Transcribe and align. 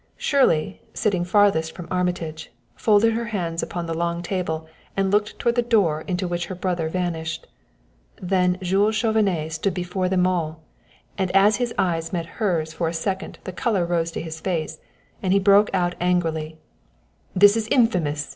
Shirley, 0.17 0.81
sitting 0.95 1.23
farthest 1.23 1.75
from 1.75 1.87
Armitage, 1.91 2.51
folded 2.75 3.13
her 3.13 3.25
hands 3.25 3.61
upon 3.61 3.85
the 3.85 3.93
long 3.93 4.23
table 4.23 4.67
and 4.97 5.11
looked 5.11 5.37
toward 5.37 5.53
the 5.53 5.61
door 5.61 6.01
into 6.07 6.27
which 6.27 6.47
her 6.47 6.55
brother 6.55 6.89
vanished. 6.89 7.45
Then 8.19 8.57
Jules 8.63 8.95
Chauvenet 8.95 9.53
stood 9.53 9.75
before 9.75 10.09
them 10.09 10.25
all, 10.25 10.63
and 11.19 11.29
as 11.35 11.57
his 11.57 11.71
eyes 11.77 12.11
met 12.11 12.25
hers 12.41 12.73
for 12.73 12.87
a 12.87 12.93
second 12.93 13.37
the 13.43 13.51
color 13.53 13.85
rose 13.85 14.09
to 14.13 14.21
his 14.21 14.39
face, 14.39 14.79
and 15.21 15.33
he 15.33 15.39
broke 15.39 15.69
out 15.71 15.93
angrily: 15.99 16.57
"This 17.35 17.55
is 17.55 17.67
infamous! 17.67 18.29